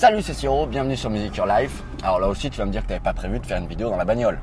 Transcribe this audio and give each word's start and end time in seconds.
Salut 0.00 0.22
c'est 0.22 0.32
Siro, 0.32 0.64
bienvenue 0.64 0.96
sur 0.96 1.10
Music 1.10 1.36
Your 1.36 1.46
Life. 1.46 1.82
Alors 2.02 2.20
là 2.20 2.28
aussi 2.28 2.48
tu 2.48 2.56
vas 2.56 2.64
me 2.64 2.72
dire 2.72 2.80
que 2.80 2.86
tu 2.86 2.92
n'avais 2.94 3.04
pas 3.04 3.12
prévu 3.12 3.38
de 3.38 3.44
faire 3.44 3.58
une 3.58 3.66
vidéo 3.66 3.90
dans 3.90 3.98
la 3.98 4.06
bagnole. 4.06 4.38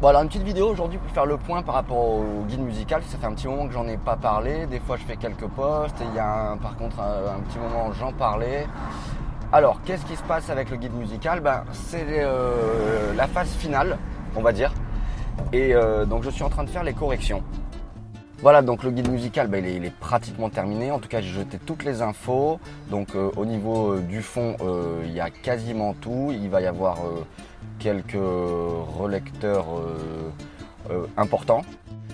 Bon 0.00 0.08
alors 0.08 0.22
une 0.22 0.28
petite 0.28 0.42
vidéo 0.42 0.70
aujourd'hui 0.70 0.98
pour 0.98 1.10
faire 1.10 1.26
le 1.26 1.36
point 1.36 1.62
par 1.62 1.74
rapport 1.74 1.98
au 1.98 2.44
guide 2.48 2.62
musical. 2.62 3.02
Ça 3.06 3.18
fait 3.18 3.26
un 3.26 3.34
petit 3.34 3.46
moment 3.46 3.66
que 3.66 3.74
j'en 3.74 3.86
ai 3.86 3.98
pas 3.98 4.16
parlé. 4.16 4.64
Des 4.64 4.80
fois 4.80 4.96
je 4.96 5.02
fais 5.04 5.16
quelques 5.16 5.48
posts 5.48 6.00
et 6.00 6.04
il 6.10 6.16
y 6.16 6.18
a 6.18 6.56
par 6.62 6.78
contre 6.78 6.98
un, 6.98 7.40
petit 7.40 7.58
moment 7.58 7.92
j'en 7.92 8.14
parlais. 8.14 8.66
Alors 9.52 9.82
qu'est-ce 9.84 10.06
qui 10.06 10.16
se 10.16 10.22
passe 10.22 10.48
avec 10.48 10.70
le 10.70 10.78
guide 10.78 10.94
musical? 10.94 11.40
Ben, 11.40 11.64
C'est 11.74 12.06
euh, 12.08 13.12
la 13.14 13.26
phase 13.26 13.50
finale 13.50 13.98
on 14.34 14.40
va 14.40 14.52
dire. 14.52 14.72
Et 15.52 15.74
euh, 15.74 16.06
donc 16.06 16.22
je 16.22 16.30
suis 16.30 16.42
en 16.42 16.48
train 16.48 16.64
de 16.64 16.70
faire 16.70 16.84
les 16.84 16.94
corrections. 16.94 17.42
Voilà, 18.44 18.60
donc 18.60 18.82
le 18.82 18.90
guide 18.90 19.10
musical, 19.10 19.48
bah, 19.48 19.56
il, 19.56 19.86
est, 19.86 19.90
pratiquement 19.90 20.50
terminé. 20.50 20.90
En 20.90 20.98
tout 20.98 21.08
cas, 21.08 21.22
j'ai 21.22 21.30
jeté 21.30 21.58
toutes 21.58 21.82
les 21.82 22.02
infos. 22.02 22.60
Donc 22.90 23.14
euh, 23.14 23.30
au 23.38 23.46
niveau 23.46 23.94
euh, 23.94 24.00
du 24.00 24.20
fond, 24.20 24.58
euh, 24.60 25.00
il 25.06 25.14
y 25.14 25.20
a 25.20 25.30
quasiment 25.30 25.94
tout. 25.94 26.30
Il 26.30 26.50
va 26.50 26.60
y 26.60 26.66
avoir 26.66 26.98
quelques 27.78 28.18
relecteurs 28.98 29.64
importants. 31.16 31.62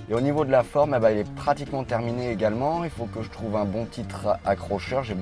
Et 0.09 0.15
au 0.15 0.21
niveau 0.21 0.45
de 0.45 0.53
la 0.53 0.63
forme, 0.63 0.95
eh 0.97 1.01
ben, 1.01 1.11
il 1.11 1.19
est 1.19 1.35
pratiquement 1.35 1.83
terminé 1.83 2.31
également. 2.31 2.85
Il 2.85 2.91
faut 2.91 3.07
que 3.07 3.23
je 3.23 3.29
trouve 3.29 3.57
un 3.57 3.65
bon 3.65 3.85
titre 3.85 4.39
accrocheur. 4.45 5.03
Je 5.03 5.15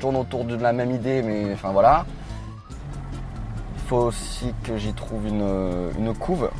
tourne 0.00 0.16
autour 0.16 0.42
de 0.42 0.56
la 0.56 0.72
même 0.72 0.90
idée, 0.90 1.22
mais 1.22 1.52
enfin 1.52 1.70
voilà. 1.70 2.04
Il 3.76 3.82
faut 3.88 4.06
aussi 4.06 4.52
que 4.64 4.76
j'y 4.76 4.92
trouve 4.92 5.24
une 5.28 6.14
couve 6.18 6.50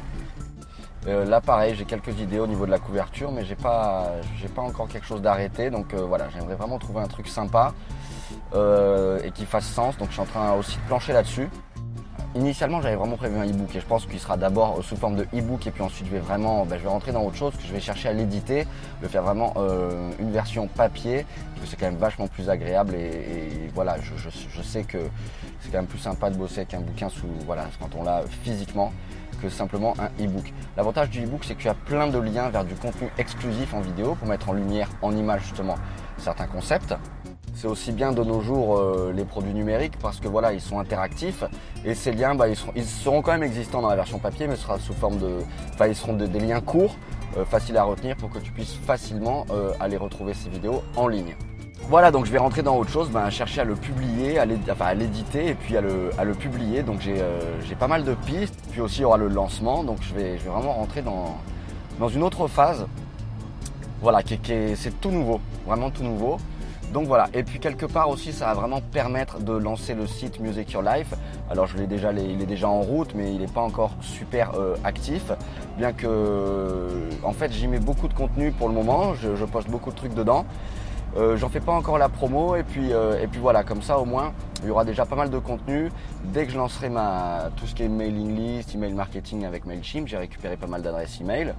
euh, 1.07 1.25
là 1.25 1.41
pareil, 1.41 1.75
j'ai 1.77 1.85
quelques 1.85 2.19
idées 2.21 2.39
au 2.39 2.47
niveau 2.47 2.67
de 2.67 2.71
la 2.71 2.79
couverture, 2.79 3.31
mais 3.31 3.45
j'ai 3.45 3.55
pas, 3.55 4.13
j'ai 4.37 4.49
pas 4.49 4.63
encore 4.63 4.89
quelque 4.89 5.07
chose 5.07 5.23
d'arrêté. 5.23 5.71
Donc 5.71 5.95
euh, 5.95 6.03
voilà, 6.03 6.29
j'aimerais 6.31 6.55
vraiment 6.55 6.79
trouver 6.79 7.01
un 7.01 7.07
truc 7.07 7.29
sympa 7.29 7.73
euh, 8.55 9.21
et 9.23 9.31
qui 9.31 9.47
fasse 9.47 9.67
sens. 9.67 9.97
Donc 9.99 10.09
je 10.09 10.15
suis 10.15 10.23
en 10.23 10.27
train 10.27 10.53
aussi 10.55 10.77
de 10.77 10.83
plancher 10.83 11.13
là-dessus. 11.13 11.49
Initialement, 12.37 12.83
j'avais 12.83 12.97
vraiment 12.97 13.17
prévu 13.17 13.39
un 13.39 13.47
e-book 13.47 13.75
et 13.75 13.81
je 13.81 13.87
pense 13.87 14.05
qu'il 14.05 14.21
sera 14.21 14.37
d'abord 14.37 14.85
sous 14.85 14.95
forme 14.95 15.17
de 15.17 15.23
e-book 15.35 15.67
et 15.67 15.71
puis 15.71 15.83
ensuite 15.83 16.07
je 16.07 16.13
vais 16.13 16.19
vraiment, 16.19 16.67
ben, 16.67 16.77
je 16.77 16.83
vais 16.83 16.91
rentrer 16.91 17.11
dans 17.11 17.23
autre 17.23 17.37
chose, 17.37 17.55
que 17.57 17.63
je 17.67 17.73
vais 17.73 17.81
chercher 17.81 18.11
à 18.11 18.13
l'éditer, 18.13 18.67
de 19.03 19.09
faire 19.09 19.23
vraiment 19.23 19.55
une 20.19 20.31
version 20.33 20.69
papier, 20.69 21.25
parce 21.55 21.63
que 21.63 21.67
c'est 21.71 21.77
quand 21.77 21.87
même 21.87 21.97
vachement 21.97 22.29
plus 22.29 22.51
agréable 22.51 22.95
et, 22.95 23.71
voilà, 23.75 23.97
je, 24.03 24.63
sais 24.63 24.83
que 24.83 24.99
c'est 25.61 25.71
quand 25.71 25.79
même 25.79 25.87
plus 25.87 25.99
sympa 25.99 26.29
de 26.29 26.37
bosser 26.37 26.59
avec 26.59 26.75
un 26.75 26.81
bouquin 26.81 27.09
sous, 27.09 27.27
voilà, 27.47 27.65
quand 27.81 27.95
on 27.99 28.05
l'a 28.05 28.23
physiquement 28.43 28.93
que 29.41 29.49
simplement 29.49 29.95
un 29.99 30.09
e-book. 30.23 30.53
L'avantage 30.77 31.09
du 31.09 31.25
e-book, 31.25 31.41
c'est 31.43 31.55
que 31.55 31.63
tu 31.63 31.69
as 31.71 31.75
plein 31.75 32.07
de 32.07 32.19
liens 32.19 32.51
vers 32.51 32.65
du 32.65 32.75
contenu 32.75 33.09
exclusif 33.17 33.73
en 33.73 33.81
vidéo 33.81 34.15
pour 34.15 34.29
mettre 34.29 34.51
en 34.51 34.53
lumière, 34.53 34.91
en 35.01 35.17
image 35.17 35.43
justement, 35.43 35.77
certains 36.19 36.47
concepts. 36.47 36.95
C'est 37.57 37.69
aussi 37.69 37.91
bien 37.91 38.13
de 38.13 38.23
nos 38.23 38.43
jours 38.43 38.77
euh, 38.77 39.15
les 39.17 39.25
produits 39.25 39.55
numériques 39.55 39.99
parce 40.03 40.21
que 40.21 40.29
voilà, 40.29 40.53
ils 40.53 40.61
sont 40.61 40.79
interactifs 40.79 41.43
et 41.87 41.95
ces 41.95 42.13
liens, 42.13 42.35
bah, 42.35 42.49
ils, 42.49 42.85
seront, 42.85 43.23
quand 43.23 43.33
même 43.33 43.43
existants 43.43 43.81
dans 43.81 43.89
la 43.89 43.97
version 43.97 44.19
papier, 44.19 44.47
mais 44.47 44.57
ce 44.57 44.65
sera 44.65 44.79
sous 44.79 44.93
forme 44.93 45.17
de, 45.17 45.39
enfin, 45.73 45.87
ils 45.87 45.97
seront 45.97 46.13
des 46.13 46.39
liens 46.39 46.61
courts, 46.61 46.97
euh, 47.39 47.47
faciles 47.47 47.79
à 47.79 47.85
retenir 47.85 48.15
pour 48.17 48.29
que 48.29 48.41
tu 48.41 48.53
puisses 48.53 48.75
facilement 48.75 49.47
euh, 49.51 49.73
aller 49.81 49.97
retrouver 49.97 50.35
ces 50.35 50.51
vidéos 50.51 50.83
en 50.97 51.09
ligne. 51.09 51.35
Voilà, 51.89 52.11
donc 52.11 52.27
je 52.27 52.31
vais 52.31 52.37
rentrer 52.37 52.63
dans 52.63 52.77
autre 52.77 52.91
chose, 52.91 53.09
ben, 53.09 53.31
chercher 53.31 53.63
à 53.63 53.65
le 53.65 53.75
publier, 53.75 54.39
à 54.39 54.45
l'éditer 54.95 55.49
et 55.49 55.55
puis 55.55 55.79
à 55.79 55.81
le, 55.81 56.35
publier. 56.39 56.83
Donc 56.83 57.01
j'ai 57.01 57.75
pas 57.77 57.89
mal 57.89 58.05
de 58.05 58.13
pistes. 58.15 58.59
Puis 58.71 58.81
aussi 58.83 58.99
il 58.99 59.03
y 59.03 59.05
aura 59.05 59.17
le 59.17 59.29
lancement. 59.29 59.83
Donc 59.85 59.99
je 60.03 60.13
vais, 60.13 60.37
vraiment 60.37 60.73
rentrer 60.73 61.01
dans, 61.01 61.39
dans 62.01 62.09
une 62.09 62.23
autre 62.23 62.49
phase. 62.49 62.87
Voilà, 64.03 64.23
qui, 64.23 64.39
c'est 64.75 65.01
tout 65.01 65.11
nouveau, 65.11 65.41
vraiment 65.65 65.91
tout 65.91 66.03
nouveau. 66.03 66.39
Donc 66.93 67.07
voilà, 67.07 67.29
et 67.35 67.43
puis 67.43 67.59
quelque 67.59 67.85
part 67.85 68.09
aussi 68.09 68.33
ça 68.33 68.47
va 68.47 68.55
vraiment 68.55 68.81
permettre 68.81 69.41
de 69.41 69.53
lancer 69.53 69.95
le 69.95 70.07
site 70.07 70.41
Music 70.41 70.73
Your 70.73 70.83
Life. 70.83 71.13
Alors 71.51 71.67
je 71.67 71.77
l'ai 71.77 71.87
déjà, 71.87 72.13
il 72.13 72.41
est 72.41 72.47
déjà 72.47 72.69
en 72.69 72.81
route 72.81 73.13
mais 73.15 73.35
il 73.35 73.41
n'est 73.41 73.47
pas 73.49 73.61
encore 73.61 73.93
super 74.01 74.53
euh, 74.55 74.77
actif. 74.85 75.33
Bien 75.77 75.93
que 75.93 76.89
en 77.23 77.33
fait 77.33 77.53
j'y 77.53 77.69
mets 77.69 77.81
beaucoup 77.81 78.09
de 78.09 78.15
contenu 78.15 78.53
pour 78.53 78.69
le 78.69 78.75
moment, 78.75 79.15
je 79.15 79.45
poste 79.45 79.69
beaucoup 79.69 79.91
de 79.91 79.97
trucs 79.97 80.15
dedans. 80.15 80.47
Euh, 81.17 81.37
j'en 81.39 81.49
fais 81.49 81.61
pas 81.61 81.73
encore 81.73 81.97
la 81.97 82.11
promo 82.11 82.57
et 82.57 82.63
puis, 82.63 82.93
euh, 82.93 83.23
et 83.23 83.27
puis 83.27 83.41
voilà, 83.41 83.65
comme 83.65 83.81
ça 83.81 83.99
au 83.99 84.05
moins 84.05 84.35
il 84.61 84.69
y 84.69 84.71
aura 84.71 84.85
déjà 84.85 85.07
pas 85.07 85.17
mal 85.17 85.31
de 85.31 85.39
contenu. 85.39 85.91
Dès 86.25 86.45
que 86.45 86.53
je 86.53 86.59
lancerai 86.59 86.91
ma, 86.91 87.51
tout 87.57 87.67
ce 87.67 87.75
qui 87.75 87.85
est 87.85 87.89
mailing 87.89 88.37
list, 88.37 88.75
email 88.75 88.93
marketing 88.93 89.47
avec 89.47 89.65
MailChimp, 89.65 90.07
j'ai 90.09 90.19
récupéré 90.19 90.59
pas 90.59 90.67
mal 90.67 90.83
d'adresses 90.83 91.19
email. 91.21 91.55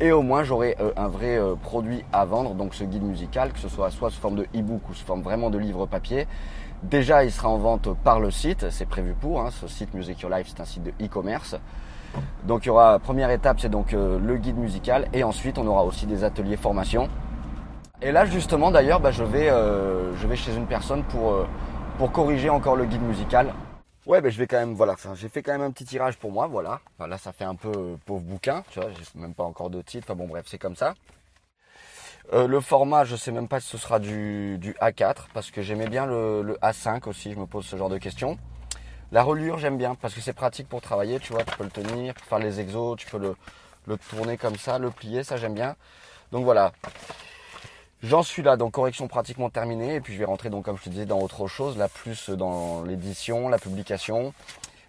Et 0.00 0.10
au 0.10 0.22
moins 0.22 0.42
j'aurai 0.42 0.76
euh, 0.80 0.90
un 0.96 1.08
vrai 1.08 1.38
produit 1.62 2.02
à 2.14 2.24
vendre, 2.24 2.54
donc 2.54 2.74
ce 2.74 2.84
guide 2.84 3.02
musical, 3.02 3.52
que 3.52 3.58
ce 3.58 3.68
soit 3.68 3.90
soit 3.90 4.10
sous 4.10 4.20
forme 4.20 4.36
de 4.36 4.46
e-book 4.56 4.80
ou 4.88 4.94
sous 4.94 5.04
forme 5.04 5.20
vraiment 5.20 5.50
de 5.50 5.58
livre 5.58 5.84
papier. 5.84 6.26
Déjà 6.82 7.24
il 7.24 7.30
sera 7.30 7.50
en 7.50 7.58
vente 7.58 7.94
par 8.04 8.20
le 8.20 8.30
site, 8.30 8.70
c'est 8.70 8.86
prévu 8.86 9.12
pour, 9.12 9.40
hein. 9.42 9.50
ce 9.50 9.68
site 9.68 9.92
Music 9.92 10.18
Your 10.20 10.30
Life 10.30 10.46
c'est 10.48 10.62
un 10.62 10.66
site 10.66 10.82
de 10.82 10.92
e-commerce. 11.04 11.56
Donc 12.44 12.64
il 12.64 12.68
y 12.68 12.70
aura, 12.70 12.98
première 13.00 13.30
étape 13.30 13.60
c'est 13.60 13.68
donc 13.68 13.92
le 13.92 14.36
guide 14.36 14.56
musical 14.56 15.08
et 15.12 15.24
ensuite 15.24 15.58
on 15.58 15.66
aura 15.66 15.84
aussi 15.84 16.06
des 16.06 16.24
ateliers 16.24 16.56
formation 16.56 17.10
et 18.02 18.12
là 18.12 18.26
justement 18.26 18.70
d'ailleurs 18.70 19.00
bah, 19.00 19.10
je, 19.10 19.24
vais, 19.24 19.48
euh, 19.48 20.14
je 20.16 20.26
vais 20.26 20.36
chez 20.36 20.54
une 20.54 20.66
personne 20.66 21.04
pour, 21.04 21.32
euh, 21.32 21.46
pour 21.98 22.12
corriger 22.12 22.50
encore 22.50 22.76
le 22.76 22.84
guide 22.84 23.02
musical. 23.02 23.54
Ouais 24.06 24.20
bah, 24.20 24.28
je 24.28 24.38
vais 24.38 24.46
quand 24.46 24.58
même, 24.58 24.74
voilà, 24.74 24.96
j'ai 25.14 25.28
fait 25.28 25.42
quand 25.42 25.52
même 25.52 25.62
un 25.62 25.70
petit 25.70 25.84
tirage 25.84 26.18
pour 26.18 26.30
moi, 26.30 26.46
voilà. 26.46 26.80
là 26.98 27.18
ça 27.18 27.32
fait 27.32 27.44
un 27.44 27.54
peu 27.54 27.72
euh, 27.74 27.96
pauvre 28.04 28.22
bouquin, 28.22 28.62
tu 28.70 28.80
vois, 28.80 28.90
j'ai 28.90 29.20
même 29.20 29.34
pas 29.34 29.44
encore 29.44 29.70
de 29.70 29.80
titre, 29.80 30.06
enfin 30.08 30.18
bon 30.18 30.26
bref 30.26 30.44
c'est 30.46 30.58
comme 30.58 30.76
ça. 30.76 30.94
le 32.32 32.60
format, 32.60 33.04
je 33.04 33.16
sais 33.16 33.32
même 33.32 33.48
pas 33.48 33.60
si 33.60 33.68
ce 33.68 33.78
sera 33.78 33.98
du, 33.98 34.58
A4 34.80 35.26
parce 35.32 35.50
que 35.50 35.62
j'aimais 35.62 35.88
bien 35.88 36.06
le, 36.06 36.58
A5 36.62 37.08
aussi, 37.08 37.32
je 37.32 37.38
me 37.38 37.46
pose 37.46 37.64
ce 37.64 37.76
genre 37.76 37.90
de 37.90 37.98
questions. 37.98 38.38
La 39.12 39.22
reliure, 39.22 39.58
j'aime 39.58 39.78
bien 39.78 39.94
parce 39.94 40.12
que 40.12 40.20
c'est 40.20 40.32
pratique 40.32 40.68
pour 40.68 40.80
travailler, 40.80 41.20
tu 41.20 41.32
vois, 41.32 41.44
tu 41.44 41.56
peux 41.56 41.64
le 41.64 41.70
tenir, 41.70 42.14
pour 42.14 42.26
faire 42.26 42.40
les 42.40 42.58
exos, 42.58 42.96
tu 42.96 43.06
peux 43.06 43.18
le, 43.18 43.36
le 43.86 43.96
tourner 43.96 44.36
comme 44.36 44.56
ça, 44.56 44.78
le 44.78 44.90
plier, 44.90 45.22
ça 45.22 45.36
j'aime 45.36 45.54
bien. 45.54 45.76
Donc 46.32 46.44
voilà. 46.44 46.72
J'en 48.04 48.22
suis 48.22 48.42
là, 48.42 48.58
donc 48.58 48.72
correction 48.72 49.08
pratiquement 49.08 49.48
terminée. 49.48 49.94
Et 49.94 50.00
puis 50.02 50.12
je 50.12 50.18
vais 50.18 50.26
rentrer, 50.26 50.50
donc 50.50 50.66
comme 50.66 50.76
je 50.76 50.82
te 50.82 50.90
disais, 50.90 51.06
dans 51.06 51.20
autre 51.20 51.46
chose, 51.46 51.78
là 51.78 51.88
plus 51.88 52.28
dans 52.28 52.82
l'édition, 52.82 53.48
la 53.48 53.58
publication. 53.58 54.34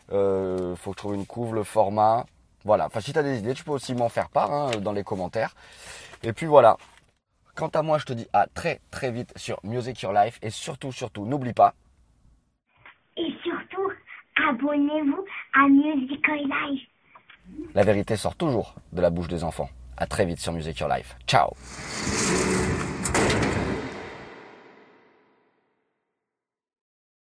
Il 0.10 0.16
euh, 0.16 0.76
faut 0.76 0.92
que 0.92 0.98
je 0.98 1.02
trouve 1.02 1.16
une 1.16 1.26
couve, 1.26 1.56
le 1.56 1.64
format. 1.64 2.26
Voilà. 2.66 2.88
Enfin, 2.88 3.00
si 3.00 3.14
tu 3.14 3.20
as 3.20 3.24
des 3.24 3.40
idées, 3.40 3.54
tu 3.54 3.64
peux 3.64 3.72
aussi 3.72 3.96
m'en 3.96 4.10
faire 4.10 4.28
part 4.28 4.52
hein, 4.52 4.72
dans 4.82 4.92
les 4.92 5.06
commentaires. 5.06 5.56
Et 6.24 6.34
puis 6.34 6.46
voilà. 6.46 6.76
Quant 7.56 7.70
à 7.70 7.82
moi, 7.82 8.00
je 8.00 8.06
te 8.06 8.12
dis 8.12 8.28
à 8.34 8.48
très 8.48 8.82
très 8.92 9.12
vite 9.12 9.32
sur 9.38 9.62
Music 9.64 10.02
Your 10.02 10.12
Life. 10.12 10.38
Et 10.42 10.50
surtout, 10.50 10.92
surtout, 10.92 11.26
n'oublie 11.26 11.54
pas. 11.54 11.74
Et 13.16 13.34
surtout, 13.42 13.92
abonnez-vous 14.46 15.24
à 15.54 15.70
Music 15.70 16.20
Your 16.28 16.48
Life. 16.48 16.82
La 17.76 17.84
vérité 17.84 18.18
sort 18.18 18.36
toujours 18.36 18.76
de 18.92 19.02
la 19.02 19.10
bouche 19.10 19.30
des 19.30 19.46
enfants. 19.46 19.70
À 19.96 20.06
très 20.06 20.26
vite 20.26 20.40
sur 20.40 20.52
Music 20.52 20.78
Your 20.80 20.90
Life. 20.90 21.16
Ciao 21.26 21.52